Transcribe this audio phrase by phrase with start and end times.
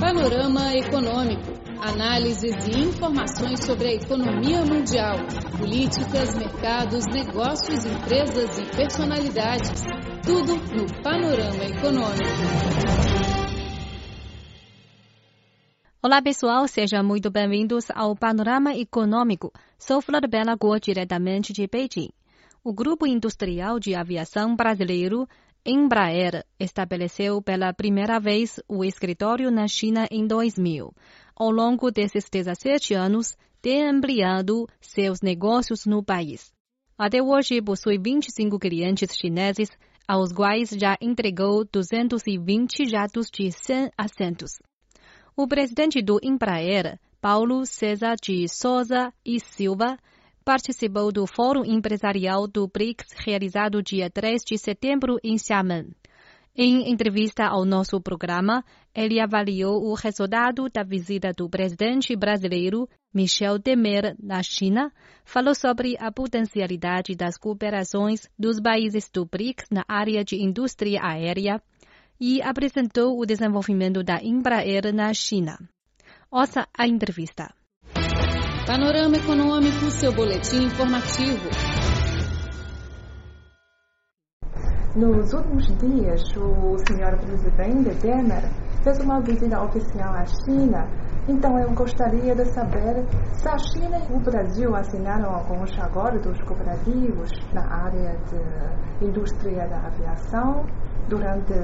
[0.00, 1.52] Panorama Econômico.
[1.78, 5.18] Análises e informações sobre a economia mundial,
[5.58, 9.84] políticas, mercados, negócios, empresas e personalidades.
[10.24, 12.30] Tudo no Panorama Econômico.
[16.02, 19.52] Olá pessoal, sejam muito bem-vindos ao Panorama Econômico.
[19.78, 22.08] Sou Flor Bela Guo, diretamente de Beijing.
[22.64, 25.28] O Grupo Industrial de Aviação Brasileiro
[25.64, 30.90] Embraer estabeleceu pela primeira vez o escritório na China em 2000.
[31.36, 36.50] Ao longo desses 17 anos, tem ampliado seus negócios no país.
[36.96, 39.68] Até hoje, possui 25 clientes chineses,
[40.08, 44.52] aos quais já entregou 220 jatos de 100 assentos.
[45.36, 49.98] O presidente do Embraer, Paulo César de Souza e Silva,
[50.50, 55.94] participou do Fórum Empresarial do BRICS realizado dia 3 de setembro em Xiamen.
[56.56, 63.60] Em entrevista ao nosso programa, ele avaliou o resultado da visita do presidente brasileiro Michel
[63.60, 64.92] Temer na China,
[65.24, 71.62] falou sobre a potencialidade das cooperações dos países do BRICS na área de indústria aérea
[72.18, 75.56] e apresentou o desenvolvimento da Embraer na China.
[76.28, 77.54] Ouça a entrevista.
[78.66, 81.48] Panorama Econômico, seu boletim informativo.
[84.94, 88.42] Nos últimos dias, o senhor presidente Temer
[88.84, 90.86] fez uma visita oficial à China.
[91.26, 97.30] Então, eu gostaria de saber se a China e o Brasil assinaram alguns acordos cooperativos
[97.54, 100.66] na área de indústria da aviação
[101.08, 101.54] durante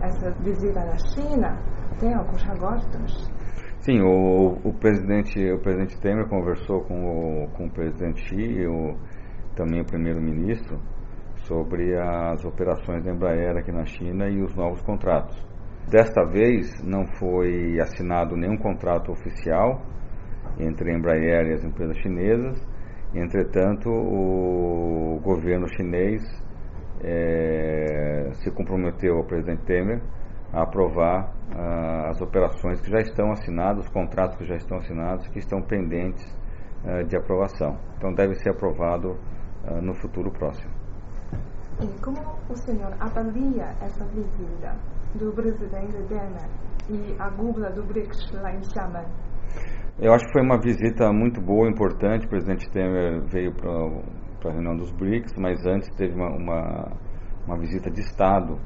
[0.00, 1.58] essa visita à China.
[1.98, 3.33] Tem alguns acordos?
[3.84, 8.66] Sim, o, o, presidente, o presidente Temer conversou com o, com o presidente Xi e
[8.66, 8.96] o,
[9.54, 10.80] também o primeiro-ministro
[11.46, 15.36] sobre as operações da Embraer aqui na China e os novos contratos.
[15.90, 19.82] Desta vez não foi assinado nenhum contrato oficial
[20.58, 22.66] entre a Embraer e as empresas chinesas.
[23.14, 26.22] Entretanto, o governo chinês
[27.02, 30.00] é, se comprometeu ao presidente Temer
[30.54, 35.26] a aprovar uh, as operações que já estão assinadas, os contratos que já estão assinados,
[35.28, 36.24] que estão pendentes
[36.84, 37.76] uh, de aprovação.
[37.96, 40.72] Então deve ser aprovado uh, no futuro próximo.
[41.82, 44.76] E como o senhor avalia essa visita
[45.16, 46.48] do presidente Temer
[46.88, 49.06] e a cúpula do BRICS lá em Xiamen?
[49.98, 52.26] Eu acho que foi uma visita muito boa, importante.
[52.26, 56.92] O presidente Temer veio para a reunião dos BRICS, mas antes teve uma, uma,
[57.44, 58.56] uma visita de Estado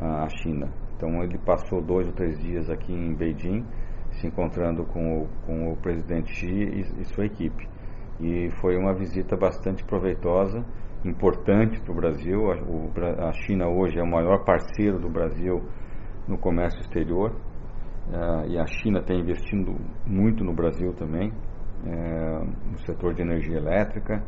[0.00, 0.68] à China.
[1.00, 3.64] Então ele passou dois ou três dias aqui em Beijing,
[4.10, 7.66] se encontrando com o, com o presidente Xi e, e sua equipe.
[8.20, 10.62] E foi uma visita bastante proveitosa,
[11.02, 12.42] importante para o Brasil.
[13.18, 15.62] A China hoje é o maior parceiro do Brasil
[16.28, 17.30] no comércio exterior.
[17.30, 19.74] Uh, e a China está investindo
[20.06, 24.22] muito no Brasil também, uh, no setor de energia elétrica,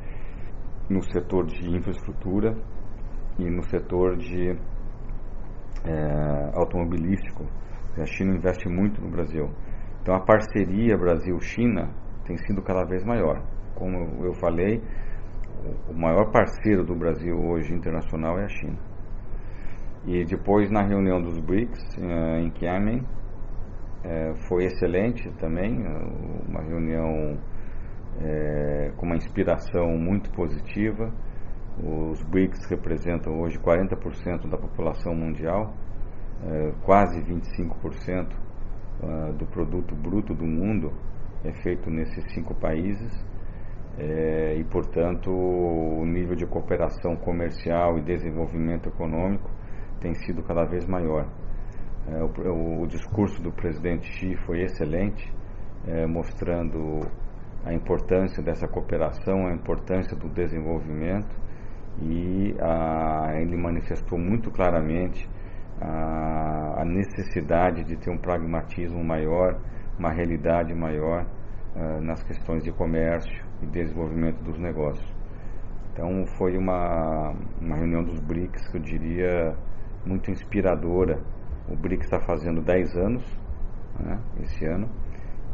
[0.89, 2.57] no setor de infraestrutura
[3.39, 4.57] e no setor de
[5.85, 7.45] é, automobilístico.
[7.97, 9.51] A China investe muito no Brasil.
[10.01, 11.91] Então a parceria Brasil-China
[12.25, 13.43] tem sido cada vez maior.
[13.75, 14.83] Como eu falei,
[15.89, 18.79] o maior parceiro do Brasil hoje internacional é a China.
[20.07, 23.07] E depois na reunião dos BRICS é, em Xiamen
[24.05, 25.87] é, foi excelente também,
[26.49, 27.39] uma reunião
[28.21, 31.13] é, com uma inspiração muito positiva
[31.79, 35.75] os BRICS representam hoje 40% da população mundial,
[36.45, 38.33] é, quase 25%
[39.03, 40.93] uh, do produto bruto do mundo
[41.45, 43.13] é feito nesses cinco países
[43.99, 49.51] é, e, portanto, o nível de cooperação comercial e desenvolvimento econômico
[50.01, 51.27] tem sido cada vez maior.
[52.09, 55.33] É, o, o, discurso do presidente Xi foi excelente,
[55.87, 57.01] é, mostrando
[57.65, 61.37] a importância dessa cooperação, a importância do desenvolvimento
[62.01, 65.29] e ah, ele manifestou muito claramente
[65.81, 69.59] ah, a necessidade de ter um pragmatismo maior,
[69.99, 71.27] uma realidade maior
[71.77, 75.13] ah, nas questões de comércio e desenvolvimento dos negócios.
[75.93, 79.55] Então foi uma, uma reunião dos BRICS que eu diria
[80.07, 81.21] muito inspiradora.
[81.69, 83.41] O BRICS está fazendo 10 anos
[84.01, 84.89] né, esse ano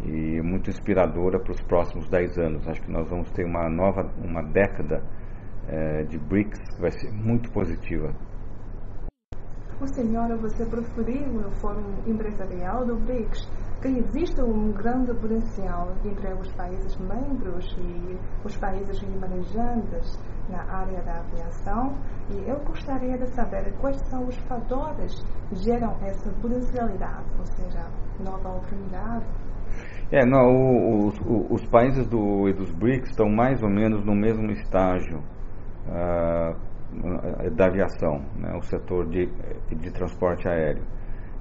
[0.04, 2.68] e muito inspiradora para os próximos 10 anos.
[2.68, 5.02] Acho que nós vamos ter uma nova, uma década
[5.68, 8.12] é, de BRICS vai ser muito positiva.
[9.80, 13.48] O senhor, você preferiu no Fórum Empresarial do BRICS
[13.80, 20.18] que existe um grande potencial entre os países membros e os países emergentes
[20.48, 21.94] na área da aviação
[22.28, 27.88] e eu gostaria de saber quais são os fatores que geram essa potencialidade, ou seja,
[28.18, 29.26] nova oportunidade.
[30.10, 34.50] É, não, os, os, os países do, dos BRICS estão mais ou menos no mesmo
[34.50, 35.22] estágio
[35.88, 39.26] uh, da aviação, né, o setor de,
[39.70, 40.82] de transporte aéreo.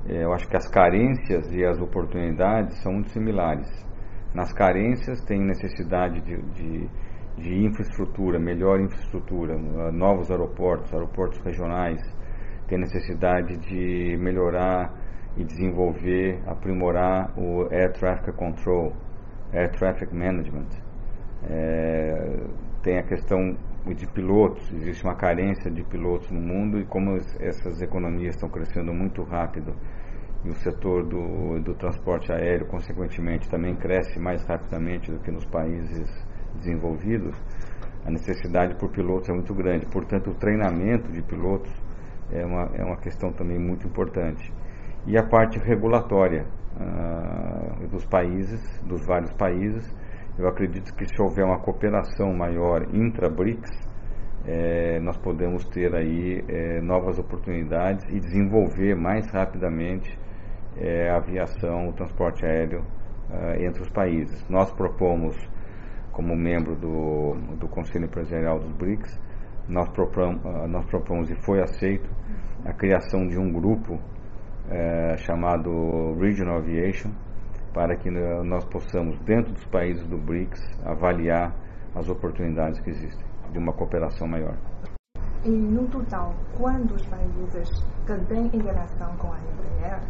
[0.07, 3.67] É, eu acho que as carências e as oportunidades são muito similares.
[4.33, 6.89] Nas carências tem necessidade de, de,
[7.37, 12.01] de infraestrutura, melhor infraestrutura, uh, novos aeroportos, aeroportos regionais,
[12.67, 14.93] tem necessidade de melhorar
[15.37, 18.91] e desenvolver, aprimorar o Air Traffic Control,
[19.53, 20.67] Air Traffic Management.
[21.49, 22.39] É,
[22.83, 23.55] tem a questão
[23.93, 28.93] de pilotos, existe uma carência de pilotos no mundo e como essas economias estão crescendo
[28.93, 29.73] muito rápido
[30.43, 35.45] e o setor do, do transporte aéreo, consequentemente, também cresce mais rapidamente do que nos
[35.45, 36.09] países
[36.55, 37.35] desenvolvidos,
[38.05, 39.85] a necessidade por pilotos é muito grande.
[39.87, 41.71] Portanto, o treinamento de pilotos
[42.31, 44.51] é uma, é uma questão também muito importante
[45.05, 46.45] e a parte regulatória
[46.75, 49.89] uh, dos países, dos vários países.
[50.37, 53.71] Eu acredito que se houver uma cooperação maior intra-BRICS,
[54.45, 60.15] eh, nós podemos ter aí eh, novas oportunidades e desenvolver mais rapidamente
[60.77, 62.81] eh, a aviação, o transporte aéreo
[63.29, 64.47] uh, entre os países.
[64.47, 65.35] Nós propomos,
[66.11, 69.19] como membro do, do Conselho Empresarial dos BRICS,
[69.67, 72.09] nós propomos, uh, nós propomos e foi aceito
[72.63, 73.99] a criação de um grupo
[74.69, 77.11] é, chamado Regional Aviation,
[77.77, 81.53] para que nós possamos, dentro dos países do BRICS, avaliar
[81.93, 84.57] as oportunidades que existem de uma cooperação maior.
[85.45, 87.69] E no total, quantos países
[88.27, 90.01] têm interação com a Embraer?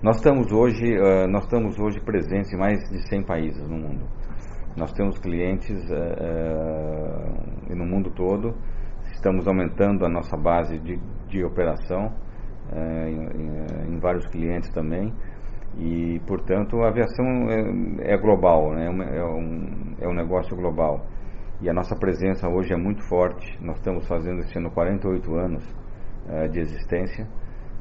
[0.00, 4.06] Nós estamos hoje, uh, nós estamos hoje presentes em mais de 100 países no mundo.
[4.76, 5.94] Nós temos clientes uh,
[7.72, 8.54] uh, no mundo todo.
[9.12, 10.96] Estamos aumentando a nossa base de,
[11.26, 12.14] de operação
[12.72, 15.12] em, em, vários clientes também.
[15.78, 18.86] E, portanto, a aviação é, é global, né?
[18.86, 21.04] é, um, é um negócio global.
[21.60, 23.58] E a nossa presença hoje é muito forte.
[23.60, 25.76] Nós estamos fazendo esse ano 48 anos
[26.28, 27.26] é, de existência.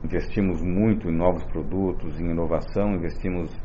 [0.04, 3.56] Investimos muito em novos produtos, em inovação, investimos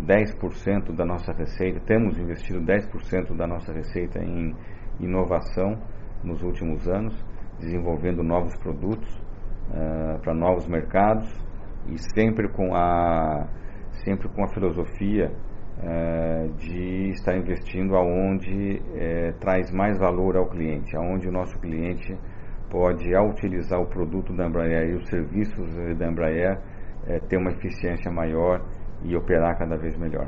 [0.00, 4.54] 10% da nossa receita, temos investido 10% da nossa receita em
[4.98, 5.76] inovação
[6.24, 7.14] nos últimos anos,
[7.58, 9.08] desenvolvendo novos produtos
[9.70, 11.28] uh, para novos mercados
[11.88, 13.46] e sempre com a
[14.04, 15.30] sempre com a filosofia
[15.78, 22.16] uh, de estar investindo aonde uh, traz mais valor ao cliente, aonde o nosso cliente
[22.70, 25.68] pode, ao utilizar o produto da Embraer e os serviços
[25.98, 26.58] da Embraer,
[27.28, 28.64] ter uma eficiência maior
[29.02, 30.26] e operar cada vez melhor.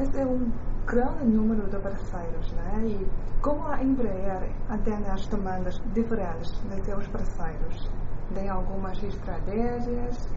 [0.00, 0.50] Esse é um
[0.86, 2.84] grande número de parceiros, né?
[2.86, 3.06] E
[3.40, 7.90] como a Embraer atende às demandas diferentes de seus parceiros?
[8.34, 10.34] Tem algumas estratégias?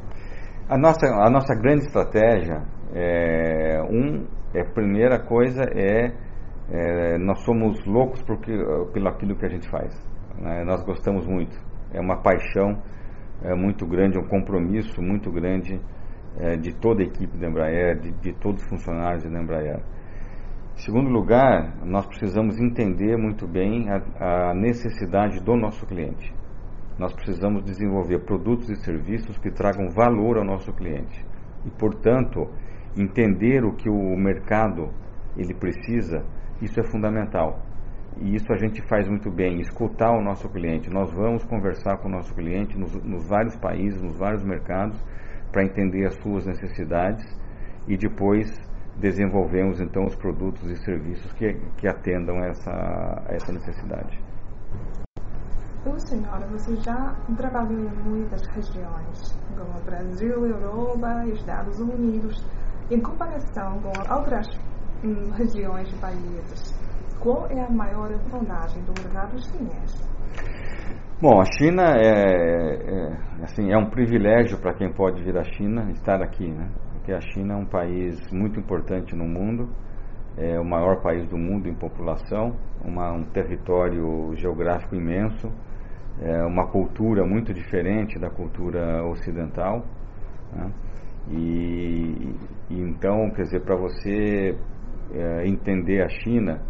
[0.69, 2.61] A nossa, a nossa grande estratégia,
[2.93, 6.11] é, um, é, primeira coisa é,
[6.69, 8.51] é nós somos loucos porque,
[8.91, 9.95] pelo aquilo que a gente faz.
[10.37, 10.65] Né?
[10.65, 11.57] Nós gostamos muito.
[11.93, 12.83] É uma paixão
[13.43, 15.79] é, muito grande, um compromisso muito grande
[16.37, 19.79] é, de toda a equipe da Embraer, de, de todos os funcionários da Embraer.
[20.75, 26.35] Em segundo lugar, nós precisamos entender muito bem a, a necessidade do nosso cliente
[26.97, 31.23] nós precisamos desenvolver produtos e serviços que tragam valor ao nosso cliente.
[31.65, 32.49] E, portanto,
[32.95, 34.89] entender o que o mercado
[35.37, 36.25] ele precisa,
[36.61, 37.59] isso é fundamental.
[38.19, 40.89] E isso a gente faz muito bem, escutar o nosso cliente.
[40.89, 44.99] Nós vamos conversar com o nosso cliente nos, nos vários países, nos vários mercados,
[45.51, 47.23] para entender as suas necessidades
[47.87, 48.49] e depois
[48.99, 54.19] desenvolvemos então os produtos e serviços que, que atendam essa, essa necessidade.
[55.87, 62.45] Então, senhora, você já trabalhou em muitas regiões, como Brasil, Europa Estados Unidos.
[62.91, 64.47] Em comparação com outras
[65.01, 66.77] hum, regiões e países,
[67.21, 70.11] qual é a maior vantagem do mercado chinês?
[71.21, 75.89] Bom, a China é, é, assim, é um privilégio para quem pode vir à China
[75.91, 76.69] estar aqui, né?
[76.91, 79.69] Porque a China é um país muito importante no mundo,
[80.35, 85.49] é o maior país do mundo em população, uma, um território geográfico imenso,
[86.21, 89.85] é uma cultura muito diferente da cultura ocidental.
[90.53, 90.71] Né?
[91.29, 92.35] E,
[92.69, 94.57] e, então, quer dizer, para você
[95.13, 96.61] é, entender a China,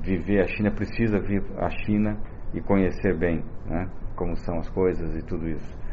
[0.00, 2.16] viver a China, precisa vir a China
[2.52, 3.88] e conhecer bem né?
[4.14, 5.84] como são as coisas e tudo isso.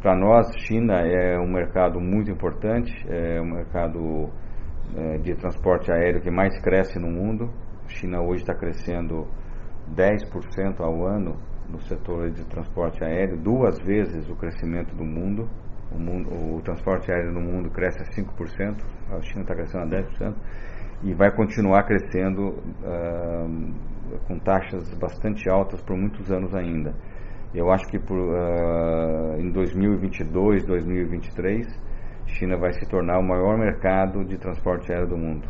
[0.00, 4.30] Para nós, China é um mercado muito importante, é um mercado
[4.96, 7.50] é, de transporte aéreo que mais cresce no mundo.
[7.84, 9.26] A China hoje está crescendo
[9.94, 11.36] 10% ao ano
[11.70, 15.48] no setor de transporte aéreo, duas vezes o crescimento do mundo.
[15.92, 18.76] O, mundo, o transporte aéreo no mundo cresce a 5%,
[19.10, 20.34] a China está crescendo a 10%,
[21.02, 26.94] e vai continuar crescendo uh, com taxas bastante altas por muitos anos ainda.
[27.52, 31.66] Eu acho que por, uh, em 2022, 2023,
[32.26, 35.48] China vai se tornar o maior mercado de transporte aéreo do mundo,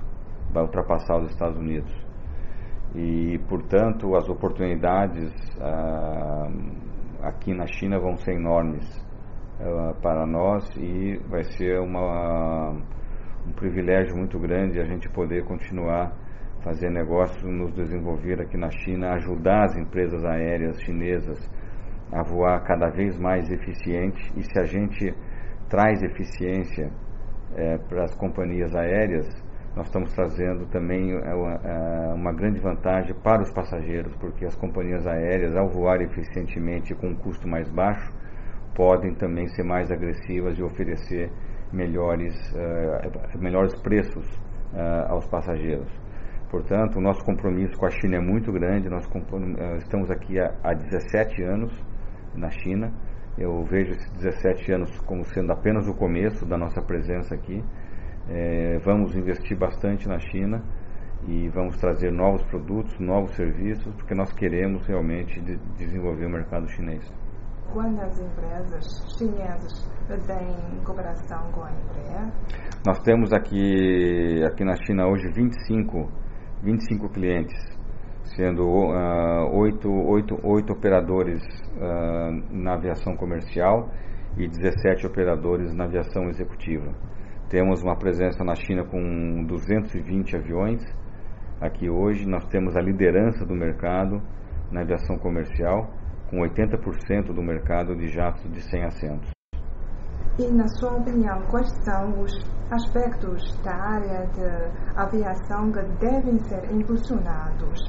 [0.50, 2.09] vai ultrapassar os Estados Unidos.
[2.94, 8.84] E, portanto, as oportunidades uh, aqui na China vão ser enormes
[9.60, 12.70] uh, para nós e vai ser uma,
[13.46, 16.12] um privilégio muito grande a gente poder continuar
[16.62, 21.38] fazer negócios, nos desenvolver aqui na China, ajudar as empresas aéreas chinesas
[22.12, 24.32] a voar cada vez mais eficiente.
[24.36, 25.14] E se a gente
[25.68, 26.90] traz eficiência
[27.56, 29.26] é, para as companhias aéreas,
[29.76, 35.06] nós estamos trazendo também é, é, uma grande vantagem para os passageiros, porque as companhias
[35.06, 38.12] aéreas, ao voar eficientemente com um custo mais baixo,
[38.74, 41.30] podem também ser mais agressivas e oferecer
[41.72, 44.26] melhores, uh, melhores preços
[45.08, 45.90] aos passageiros.
[46.48, 48.88] Portanto, o nosso compromisso com a China é muito grande.
[48.88, 49.08] Nós
[49.78, 51.72] estamos aqui há 17 anos
[52.34, 52.92] na China.
[53.38, 57.62] Eu vejo esses 17 anos como sendo apenas o começo da nossa presença aqui.
[58.30, 60.62] É, vamos investir bastante na China
[61.26, 66.68] e vamos trazer novos produtos, novos serviços, porque nós queremos realmente de desenvolver o mercado
[66.68, 67.04] chinês.
[67.72, 68.84] Quantas empresas
[69.18, 69.88] chinesas
[70.26, 72.32] têm cooperação com a Embraer?
[72.86, 76.08] Nós temos aqui, aqui na China hoje 25,
[76.62, 77.80] 25 clientes
[78.36, 81.42] sendo uh, oito, oito, oito operadores
[81.76, 83.90] uh, na aviação comercial
[84.36, 86.92] e 17 operadores na aviação executiva.
[87.50, 90.84] Temos uma presença na China com 220 aviões.
[91.60, 94.22] Aqui hoje nós temos a liderança do mercado
[94.70, 95.90] na aviação comercial,
[96.30, 99.30] com 80% do mercado de jatos de 100 assentos.
[100.38, 102.32] E, na sua opinião, quais são os
[102.70, 104.46] aspectos da área de
[104.94, 107.80] aviação que devem ser impulsionados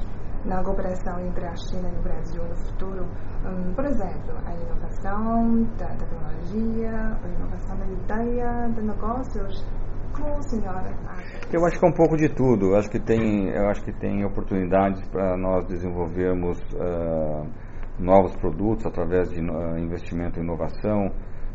[0.44, 3.06] na cooperação entre a China e o Brasil no futuro.
[3.46, 9.66] Um, por exemplo, a inovação da tecnologia, a inovação da ideia de negócios.
[10.12, 11.40] Como o senhor acha?
[11.52, 12.72] Eu acho que é um pouco de tudo.
[12.72, 17.46] Eu acho que tem, eu acho que tem oportunidades para nós desenvolvermos uh,
[17.98, 21.10] novos produtos através de uh, investimento em inovação,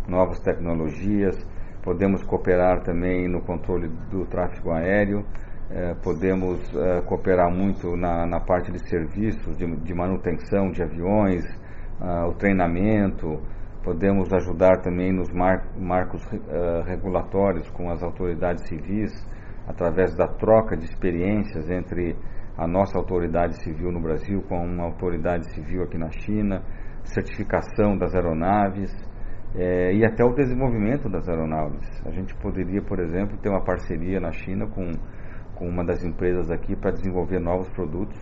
[0.07, 1.37] novas tecnologias.
[1.83, 5.23] Podemos cooperar também no controle do tráfego aéreo.
[5.69, 11.43] É, podemos é, cooperar muito na, na, parte de serviços, de, de manutenção de aviões,
[11.99, 13.41] ah, o treinamento,
[13.83, 19.11] podemos ajudar também nos mar, marcos uh, regulatórios com as autoridades civis,
[19.65, 22.15] através da troca de experiências entre
[22.57, 26.61] a nossa autoridade civil no Brasil com uma autoridade civil aqui na China,
[27.03, 28.93] certificação das aeronaves
[29.55, 31.87] é, e até o desenvolvimento das aeronaves.
[32.05, 34.91] A gente poderia, por exemplo, ter uma parceria na China com
[35.57, 38.17] com uma das empresas aqui para desenvolver novos produtos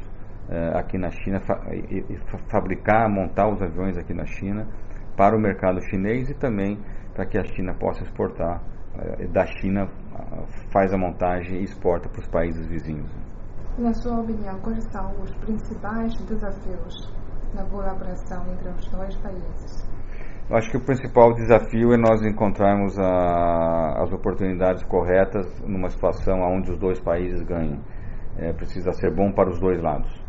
[0.49, 2.17] uh, aqui na China, fa e, e
[2.49, 4.67] fabricar, montar os aviões aqui na China
[5.17, 6.79] para o mercado chinês e também
[7.13, 8.61] para que a China possa exportar.
[8.95, 13.11] Uh, da China uh, faz a montagem e exporta para os países vizinhos.
[13.77, 17.13] Na sua opinião, quais são os principais desafios
[17.53, 19.94] na colaboração entre os dois países?
[20.51, 26.69] Acho que o principal desafio é nós encontrarmos a, as oportunidades corretas numa situação onde
[26.69, 27.79] os dois países ganhem.
[28.37, 30.23] É, precisa ser bom para os dois lados.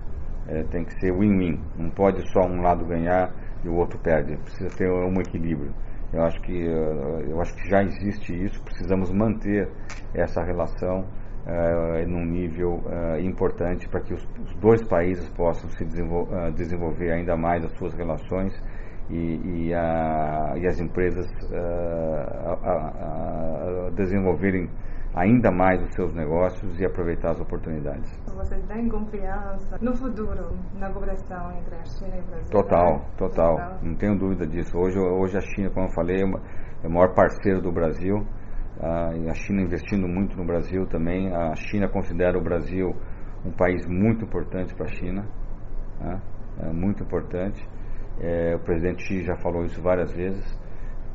[0.49, 1.61] É, tem que ser win-win.
[1.77, 3.31] Não pode só um lado ganhar
[3.63, 4.39] e o outro perde.
[4.39, 5.75] Precisa ter um equilíbrio.
[6.15, 8.63] Eu acho que eh, eu acho que já existe isso.
[8.63, 9.69] Precisamos manter
[10.15, 15.85] essa relação uh, num nível uh, importante para que os, os, dois países possam se
[15.85, 18.55] desenvol desenvolver ainda mais as suas relações
[19.11, 24.69] e, e, a, e as empresas uh, a, a desenvolverem
[25.15, 28.11] ainda mais os seus negócios e aproveitar as oportunidades.
[28.27, 32.51] Vocês têm confiança no futuro na cooperação entre a China e o Brasil?
[32.51, 33.79] Total, total, total.
[33.83, 34.77] não tenho dúvida disso.
[34.77, 36.27] Hoje, hoje a China, como eu falei, é,
[36.85, 38.17] é o maior parceiro do Brasil.
[38.79, 41.35] Uh, a China investindo muito no Brasil também.
[41.35, 42.95] A China considera o Brasil
[43.43, 45.25] um país muito importante para a China,
[46.01, 46.21] uh,
[46.61, 47.67] é muito importante.
[48.21, 50.45] É, o presidente Xi já falou isso várias vezes.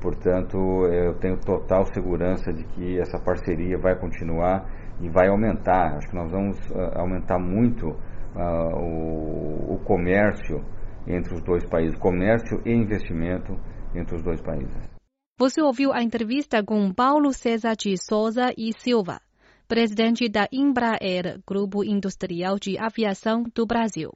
[0.02, 4.68] Portanto, eu tenho total segurança de que essa parceria vai continuar
[5.00, 5.96] e vai aumentar.
[5.96, 10.64] Acho que nós vamos uh, aumentar muito uh, o, o comércio
[11.08, 13.56] entre os dois países, comércio e investimento
[13.94, 14.90] entre os dois países.
[15.38, 19.20] Você ouviu a entrevista com Paulo César de Souza e Silva,
[19.68, 24.12] presidente da Embraer, Grupo Industrial de Aviação do Brasil.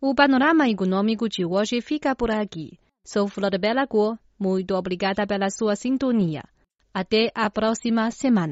[0.00, 2.78] O panorama econômico de hoje fica por aqui.
[3.04, 4.16] Sou Flor Bela Guo.
[4.38, 6.44] Muito obrigada pela sua sintonia.
[6.94, 8.46] Até a próxima semana.